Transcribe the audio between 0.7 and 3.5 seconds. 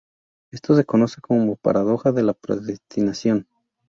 se conoce como paradoja de la predestinación.